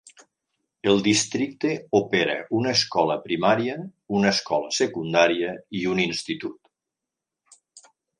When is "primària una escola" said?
3.25-4.71